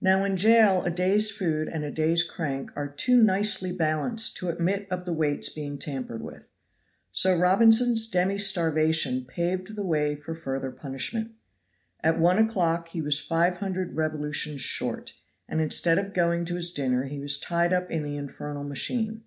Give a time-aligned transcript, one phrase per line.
[0.00, 4.50] Now in jail a day's food and a day's crank are too nicely balanced to
[4.50, 6.46] admit of the weights being tampered with.
[7.10, 11.32] So Robinson's demi starvation paved the way for further punishment.
[12.04, 15.14] At one o'clock he was five hundred revolutions short,
[15.48, 19.24] and instead of going to his dinner he was tied up in the infernal machine.